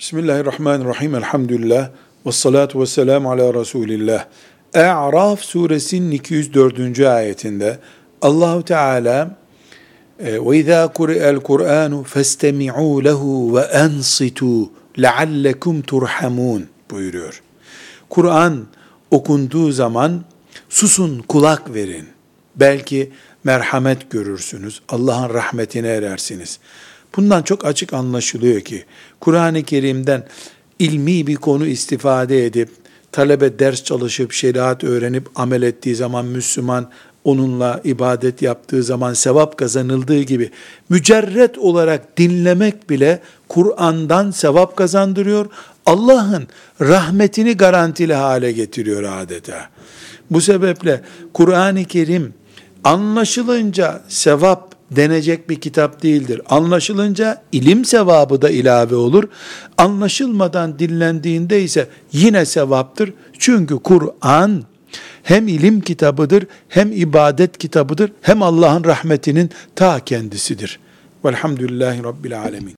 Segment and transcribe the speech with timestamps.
[0.00, 1.14] Bismillahirrahmanirrahim.
[1.14, 1.90] Elhamdülillah.
[2.26, 4.26] Ve salatu ve selamu ala Resulillah.
[4.74, 7.00] E'raf suresinin 204.
[7.00, 7.78] ayetinde
[8.22, 9.36] Allahu Teala
[10.18, 14.68] e, ve izâ kuri'el Kur'anu festemi'û lehu ve ensitû
[14.98, 17.42] leallekum turhamun buyuruyor.
[18.10, 18.66] Kur'an
[19.10, 20.24] okunduğu zaman
[20.68, 22.06] susun kulak verin.
[22.56, 23.12] Belki
[23.44, 24.80] merhamet görürsünüz.
[24.88, 26.58] Allah'ın rahmetine erersiniz.
[27.16, 28.84] Bundan çok açık anlaşılıyor ki
[29.20, 30.26] Kur'an-ı Kerim'den
[30.78, 32.68] ilmi bir konu istifade edip
[33.12, 36.90] talebe ders çalışıp şeriat öğrenip amel ettiği zaman Müslüman
[37.24, 40.50] onunla ibadet yaptığı zaman sevap kazanıldığı gibi
[40.88, 45.46] mücerret olarak dinlemek bile Kur'an'dan sevap kazandırıyor.
[45.86, 46.48] Allah'ın
[46.80, 49.68] rahmetini garantili hale getiriyor adeta.
[50.30, 51.02] Bu sebeple
[51.32, 52.34] Kur'an-ı Kerim
[52.84, 56.40] anlaşılınca sevap denecek bir kitap değildir.
[56.48, 59.24] Anlaşılınca ilim sevabı da ilave olur.
[59.78, 63.12] Anlaşılmadan dinlendiğinde ise yine sevaptır.
[63.38, 64.64] Çünkü Kur'an
[65.22, 70.78] hem ilim kitabıdır, hem ibadet kitabıdır, hem Allah'ın rahmetinin ta kendisidir.
[71.24, 72.74] Velhamdülillahi Rabbil Alemin.